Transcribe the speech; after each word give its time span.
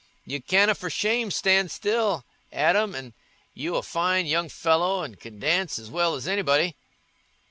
You 0.25 0.41
canna 0.41 0.73
for 0.73 0.89
shame 0.89 1.29
stand 1.29 1.69
still, 1.69 2.25
Adam, 2.51 2.95
an' 2.95 3.13
you 3.53 3.75
a 3.75 3.83
fine 3.83 4.25
young 4.25 4.49
fellow 4.49 5.03
and 5.03 5.19
can 5.19 5.37
dance 5.39 5.77
as 5.77 5.91
well 5.91 6.15
as 6.15 6.27
anybody." 6.27 6.75